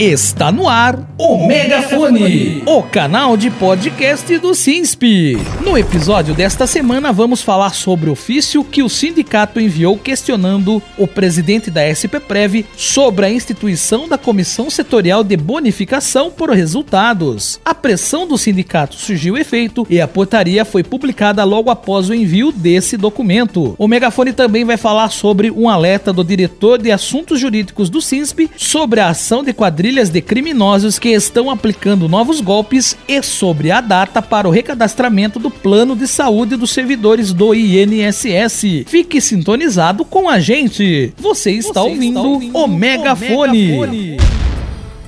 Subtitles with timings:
[0.00, 5.36] Está no ar o Megafone, o canal de podcast do SINSP.
[5.62, 11.06] No episódio desta semana vamos falar sobre o ofício que o sindicato enviou questionando o
[11.06, 17.60] presidente da SPPrev sobre a instituição da Comissão Setorial de Bonificação por resultados.
[17.62, 22.50] A pressão do sindicato surgiu efeito e a portaria foi publicada logo após o envio
[22.50, 23.74] desse documento.
[23.76, 28.50] O Megafone também vai falar sobre um alerta do diretor de assuntos jurídicos do SINSP
[28.56, 33.72] sobre a ação de quadrilha quadrilhas de criminosos que estão aplicando novos golpes e sobre
[33.72, 38.84] a data para o recadastramento do plano de saúde dos servidores do INSS.
[38.86, 41.12] Fique sintonizado com a gente.
[41.18, 43.72] Você está, Você ouvindo, está ouvindo, o Megafone.
[43.72, 44.29] O Megafone.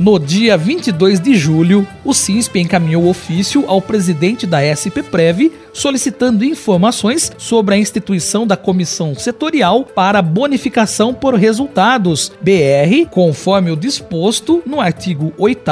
[0.03, 7.33] No dia 22 de julho, o SINSP encaminhou ofício ao presidente da SPPrev solicitando informações
[7.39, 14.81] sobre a instituição da Comissão Setorial para Bonificação por Resultados, BR, conforme o disposto no
[14.81, 15.63] artigo 8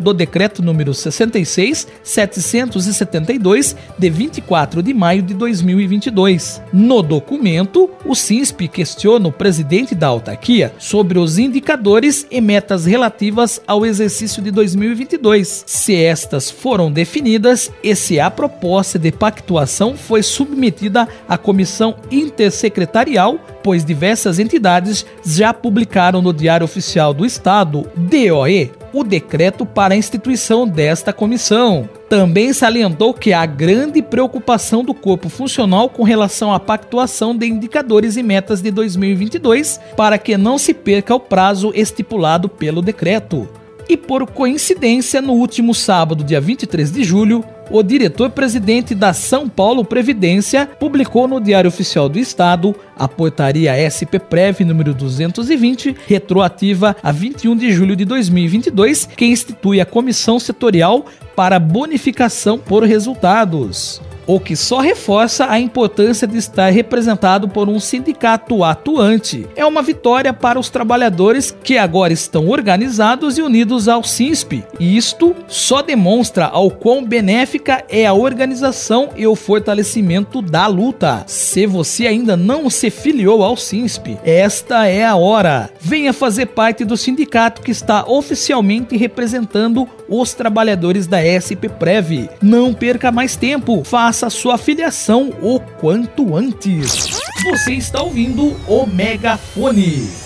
[0.00, 6.60] do Decreto número 66-772, de 24 de maio de 2022.
[6.72, 13.60] No documento, o SINSP questiona o presidente da autarquia sobre os indicadores e metas relativas
[13.66, 19.96] ao exercício de 2022, se estas foram definidas e se a proposta de pacto atuação
[19.96, 27.88] foi submetida à comissão intersecretarial, pois diversas entidades já publicaram no Diário Oficial do Estado,
[27.96, 31.88] DOE, o decreto para a instituição desta comissão.
[32.08, 38.16] Também salientou que há grande preocupação do corpo funcional com relação à pactuação de indicadores
[38.16, 43.48] e metas de 2022 para que não se perca o prazo estipulado pelo decreto.
[43.88, 49.84] E por coincidência, no último sábado, dia 23 de julho, o diretor-presidente da São Paulo
[49.84, 57.56] Previdência publicou no Diário Oficial do Estado a portaria SP-Prev número 220, retroativa a 21
[57.56, 61.06] de julho de 2022, que institui a Comissão Setorial
[61.36, 67.78] para Bonificação por Resultados o que só reforça a importância de estar representado por um
[67.78, 69.46] sindicato atuante.
[69.54, 74.96] É uma vitória para os trabalhadores que agora estão organizados e unidos ao SINSP, e
[74.96, 81.24] isto só demonstra ao quão benéfica é a organização e o fortalecimento da luta.
[81.26, 85.70] Se você ainda não se filiou ao SINSP, esta é a hora.
[85.80, 92.28] Venha fazer parte do sindicato que está oficialmente representando os trabalhadores da SP Prev.
[92.42, 97.20] Não perca mais tempo, faça sua filiação o quanto antes.
[97.44, 100.25] Você está ouvindo o Megafone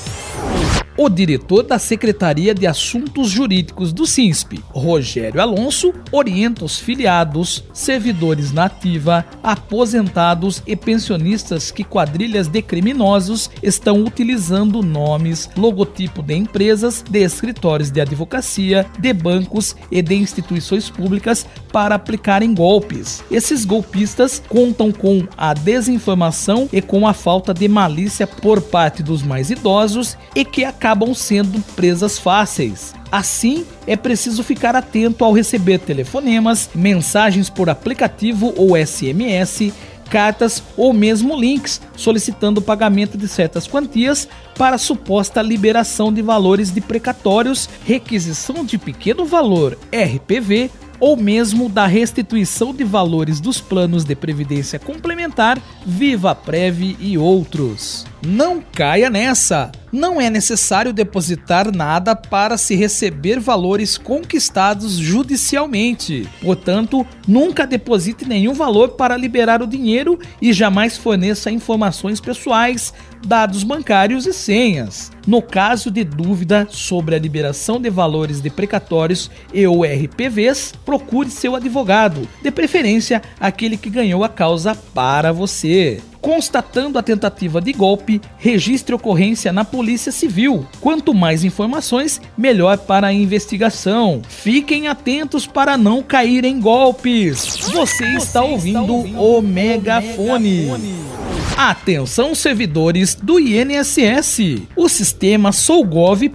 [1.00, 8.52] o diretor da Secretaria de Assuntos Jurídicos do SINSP, Rogério Alonso, orienta os filiados, servidores
[8.52, 17.02] na ativa, aposentados e pensionistas que quadrilhas de criminosos estão utilizando nomes, logotipo de empresas,
[17.08, 23.24] de escritórios de advocacia, de bancos e de instituições públicas para aplicarem golpes.
[23.30, 29.22] Esses golpistas contam com a desinformação e com a falta de malícia por parte dos
[29.22, 32.92] mais idosos e que acabam acabam sendo presas fáceis.
[33.12, 39.72] Assim, é preciso ficar atento ao receber telefonemas, mensagens por aplicativo ou SMS,
[40.10, 46.72] cartas ou mesmo links solicitando o pagamento de certas quantias para suposta liberação de valores
[46.72, 54.04] de precatórios, requisição de pequeno valor RPV ou mesmo da restituição de valores dos planos
[54.04, 58.04] de previdência complementar, Viva Prev e outros.
[58.22, 59.72] Não caia nessa!
[59.90, 66.28] Não é necessário depositar nada para se receber valores conquistados judicialmente.
[66.40, 72.92] Portanto, nunca deposite nenhum valor para liberar o dinheiro e jamais forneça informações pessoais,
[73.26, 75.10] dados bancários e senhas.
[75.26, 81.30] No caso de dúvida sobre a liberação de valores de precatórios e ou RPVs, procure
[81.30, 86.00] seu advogado, de preferência aquele que ganhou a causa para você.
[86.20, 90.66] Constatando a tentativa de golpe, registre ocorrência na Polícia Civil.
[90.80, 94.20] Quanto mais informações, melhor para a investigação.
[94.28, 97.56] Fiquem atentos para não cair em golpes.
[97.56, 100.66] Você, Você está, ouvindo está, ouvindo o Megafone.
[100.66, 101.29] Megafone.
[101.62, 104.62] Atenção servidores do INSS.
[104.74, 106.30] O sistema sougov.br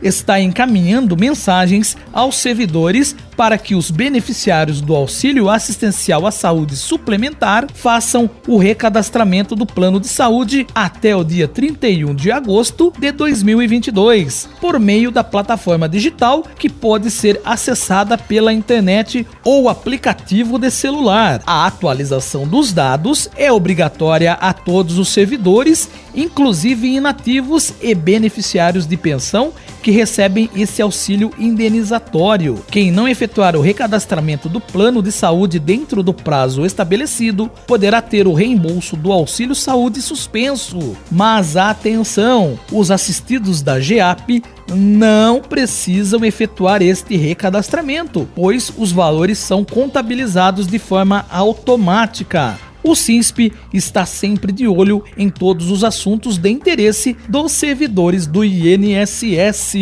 [0.00, 7.66] está encaminhando mensagens aos servidores para que os beneficiários do auxílio assistencial à saúde suplementar
[7.74, 14.48] façam o recadastramento do plano de saúde até o dia 31 de agosto de 2022,
[14.60, 21.42] por meio da plataforma digital que pode ser acessada pela internet ou aplicativo de celular.
[21.44, 28.86] A atualização dos dados é obrigatória obrigatória a todos os servidores, inclusive inativos e beneficiários
[28.86, 32.62] de pensão que recebem esse auxílio indenizatório.
[32.70, 38.26] Quem não efetuar o recadastramento do plano de saúde dentro do prazo estabelecido poderá ter
[38.26, 40.96] o reembolso do auxílio saúde suspenso.
[41.10, 44.42] Mas atenção, os assistidos da GEAP
[44.72, 52.71] não precisam efetuar este recadastramento, pois os valores são contabilizados de forma automática.
[52.82, 58.44] O SINSP está sempre de olho em todos os assuntos de interesse dos servidores do
[58.44, 59.74] INSS.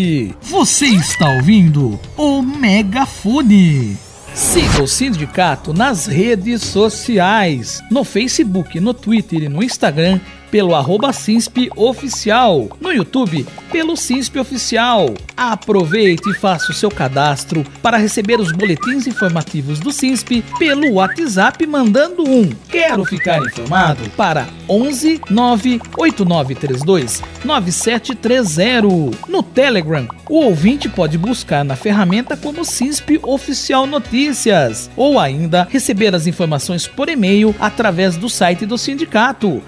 [0.42, 3.96] Você está ouvindo o Megafone.
[4.34, 10.20] Siga o sindicato nas redes sociais, no Facebook, no Twitter e no Instagram
[10.50, 15.14] pelo arroba Sinsp Oficial, no YouTube pelo Sinsp Oficial.
[15.36, 21.66] Aproveite e faça o seu cadastro para receber os boletins informativos do Sinsp pelo WhatsApp
[21.66, 29.28] mandando um Quero ficar informado para 11 98932 9730.
[29.28, 36.14] No Telegram, o ouvinte pode buscar na ferramenta como Sinsp Oficial Notícias ou ainda receber
[36.14, 39.62] as informações por e-mail através do site do sindicato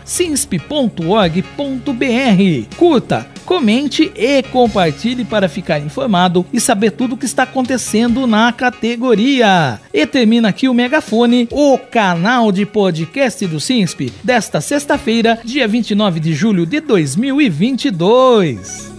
[0.62, 2.76] www.megafone.org.br.
[2.76, 8.52] Curta, comente e compartilhe para ficar informado e saber tudo o que está acontecendo na
[8.52, 9.80] categoria.
[9.92, 16.20] E termina aqui o Megafone, o canal de podcast do SINSP, desta sexta-feira, dia 29
[16.20, 18.91] de julho de 2022.